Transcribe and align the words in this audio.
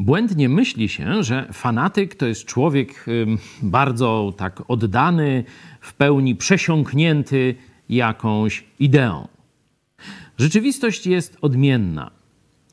Błędnie 0.00 0.48
myśli 0.48 0.88
się, 0.88 1.22
że 1.22 1.48
fanatyk 1.52 2.14
to 2.14 2.26
jest 2.26 2.44
człowiek 2.44 3.06
bardzo 3.62 4.34
tak 4.36 4.62
oddany, 4.68 5.44
w 5.80 5.94
pełni 5.94 6.36
przesiąknięty 6.36 7.54
jakąś 7.88 8.64
ideą. 8.78 9.28
Rzeczywistość 10.38 11.06
jest 11.06 11.38
odmienna. 11.40 12.10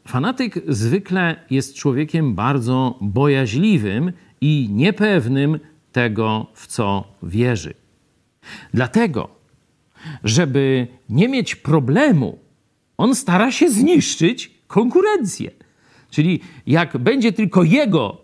Fanatyk 0.08 0.64
zwykle 0.68 1.36
jest 1.50 1.76
człowiekiem 1.76 2.36
bardzo 2.36 2.98
bojaźliwym 3.02 4.12
i 4.42 4.70
niepewnym 4.72 5.60
tego, 5.92 6.48
w 6.54 6.68
co 6.68 7.08
wierzy. 7.24 7.74
Dlatego, 8.74 9.30
żeby 10.24 10.88
nie 11.10 11.28
mieć 11.28 11.56
problemu, 11.56 12.40
on 12.98 13.16
stara 13.16 13.52
się 13.52 13.70
zniszczyć 13.70 14.52
konkurencję. 14.68 15.57
Czyli 16.12 16.40
jak 16.68 16.98
będzie 16.98 17.34
tylko 17.34 17.64
jego 17.64 18.18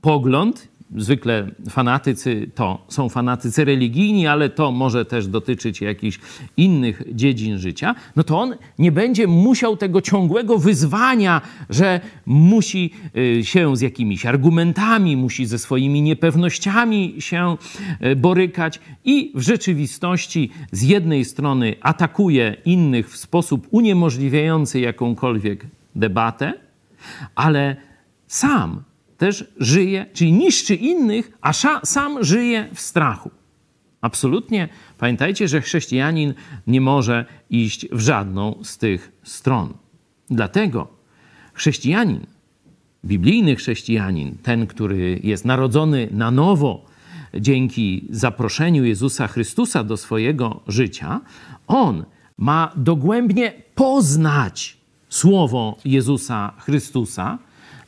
pogląd, 0.00 0.68
zwykle 0.96 1.50
fanatycy 1.70 2.50
to 2.54 2.84
są 2.88 3.08
fanatycy 3.08 3.64
religijni, 3.64 4.26
ale 4.26 4.50
to 4.50 4.72
może 4.72 5.04
też 5.04 5.26
dotyczyć 5.26 5.80
jakichś 5.80 6.18
innych 6.56 7.02
dziedzin 7.12 7.58
życia, 7.58 7.94
no 8.16 8.24
to 8.24 8.40
on 8.40 8.54
nie 8.78 8.92
będzie 8.92 9.26
musiał 9.26 9.76
tego 9.76 10.00
ciągłego 10.00 10.58
wyzwania, 10.58 11.40
że 11.70 12.00
musi 12.26 12.90
y, 13.16 13.44
się 13.44 13.76
z 13.76 13.80
jakimiś 13.80 14.26
argumentami, 14.26 15.16
musi 15.16 15.46
ze 15.46 15.58
swoimi 15.58 16.02
niepewnościami 16.02 17.14
się 17.18 17.56
y, 18.04 18.16
borykać 18.16 18.80
i 19.04 19.32
w 19.34 19.40
rzeczywistości 19.40 20.50
z 20.72 20.82
jednej 20.82 21.24
strony 21.24 21.76
atakuje 21.80 22.56
innych 22.64 23.10
w 23.10 23.16
sposób 23.16 23.66
uniemożliwiający 23.70 24.80
jakąkolwiek 24.80 25.66
debatę, 25.94 26.65
ale 27.34 27.76
sam 28.26 28.82
też 29.18 29.44
żyje, 29.56 30.06
czyli 30.12 30.32
niszczy 30.32 30.74
innych, 30.74 31.32
a 31.40 31.52
sam 31.84 32.24
żyje 32.24 32.68
w 32.74 32.80
strachu. 32.80 33.30
Absolutnie 34.00 34.68
pamiętajcie, 34.98 35.48
że 35.48 35.60
chrześcijanin 35.60 36.34
nie 36.66 36.80
może 36.80 37.24
iść 37.50 37.86
w 37.92 38.00
żadną 38.00 38.58
z 38.62 38.78
tych 38.78 39.12
stron. 39.22 39.74
Dlatego 40.30 40.88
chrześcijanin, 41.54 42.26
biblijny 43.04 43.56
chrześcijanin, 43.56 44.38
ten, 44.42 44.66
który 44.66 45.20
jest 45.22 45.44
narodzony 45.44 46.08
na 46.10 46.30
nowo 46.30 46.84
dzięki 47.34 48.06
zaproszeniu 48.10 48.84
Jezusa 48.84 49.28
Chrystusa 49.28 49.84
do 49.84 49.96
swojego 49.96 50.60
życia, 50.68 51.20
on 51.66 52.04
ma 52.38 52.72
dogłębnie 52.76 53.52
poznać 53.74 54.76
słowo 55.16 55.76
Jezusa 55.84 56.52
Chrystusa, 56.58 57.38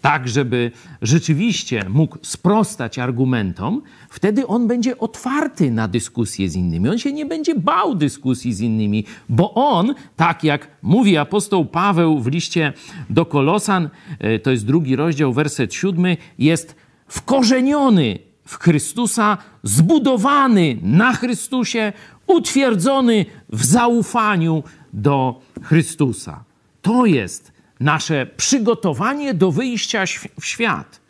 tak 0.01 0.29
żeby 0.29 0.71
rzeczywiście 1.03 1.85
mógł 1.89 2.19
sprostać 2.23 2.99
argumentom, 2.99 3.83
wtedy 4.11 4.47
on 4.47 4.67
będzie 4.67 4.99
otwarty 4.99 5.71
na 5.71 5.89
dyskusję 5.89 6.49
z 6.49 6.57
innymi. 6.57 6.89
On 6.89 6.99
się 6.99 7.13
nie 7.13 7.27
będzie 7.27 7.55
bał 7.55 7.95
dyskusji 7.95 8.53
z 8.53 8.61
innymi, 8.61 9.05
bo 9.29 9.55
on, 9.55 9.95
tak 10.17 10.45
jak 10.45 10.69
mówi 10.83 11.17
apostoł 11.17 11.65
Paweł 11.65 12.19
w 12.19 12.27
liście 12.27 12.73
do 13.11 13.27
Kolosan, 13.27 13.89
e, 14.19 14.39
to 14.39 14.51
jest 14.51 14.67
drugi 14.67 14.97
rozdział, 14.97 15.33
werset 15.33 15.75
siódmy, 15.75 16.17
jest 16.39 16.75
wkorzeniony 17.09 18.19
w 18.45 18.59
Chrystusa, 18.59 19.39
zbudowany 19.63 20.79
na 20.83 21.13
Chrystusie, 21.13 21.93
utwierdzony 22.27 23.27
w 23.49 23.65
zaufaniu 23.65 24.63
do 24.93 25.41
Chrystusa. 25.63 26.48
To 26.89 27.07
jest 27.07 27.53
nasze 27.81 28.27
przygotowanie 28.37 29.35
do 29.35 29.53
wyjścia 29.53 30.05
w 30.41 30.47
świat. 30.47 31.01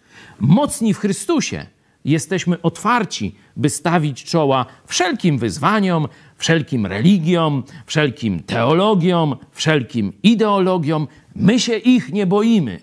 Mocni 0.40 0.94
w 0.94 0.98
Chrystusie 0.98 1.66
jesteśmy 2.04 2.62
otwarci, 2.62 3.34
by 3.56 3.70
stawić 3.70 4.24
czoła 4.24 4.66
wszelkim 4.86 5.38
wyzwaniom, 5.38 6.08
wszelkim 6.36 6.86
religiom, 6.86 7.62
wszelkim 7.86 8.42
teologiom, 8.42 9.36
wszelkim 9.52 10.12
ideologiom. 10.22 11.08
My 11.34 11.60
się 11.60 11.76
ich 11.76 12.12
nie 12.12 12.26
boimy. 12.26 12.80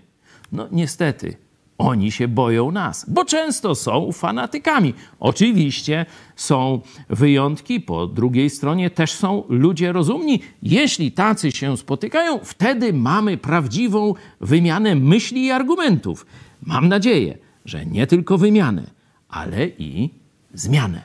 No 0.52 0.68
niestety, 0.72 1.38
oni 1.78 2.12
się 2.12 2.28
boją 2.28 2.72
nas, 2.72 3.06
bo 3.10 3.26
często 3.26 3.76
są 3.76 4.12
fanatykami. 4.12 4.94
Oczywiście 5.20 6.06
są 6.36 6.82
wyjątki, 7.10 7.82
po 7.82 8.08
drugiej 8.08 8.50
stronie 8.50 8.90
też 8.90 9.12
są 9.12 9.44
ludzie 9.50 9.92
rozumni. 9.92 10.40
Jeśli 10.64 11.12
tacy 11.12 11.52
się 11.52 11.78
spotykają, 11.78 12.40
wtedy 12.44 12.94
mamy 12.94 13.38
prawdziwą 13.38 14.14
wymianę 14.42 14.96
myśli 14.96 15.46
i 15.46 15.52
argumentów. 15.52 16.26
Mam 16.62 16.88
nadzieję, 16.88 17.38
że 17.66 17.86
nie 17.86 18.08
tylko 18.08 18.38
wymianę, 18.38 18.92
ale 19.30 19.68
i 19.68 20.10
zmianę. 20.54 21.02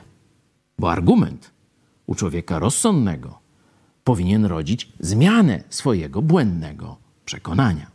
Bo 0.79 0.91
argument 0.91 1.51
u 2.05 2.15
człowieka 2.15 2.59
rozsądnego 2.59 3.39
powinien 4.03 4.45
rodzić 4.45 4.91
zmianę 4.99 5.63
swojego 5.69 6.21
błędnego 6.21 6.97
przekonania. 7.25 7.90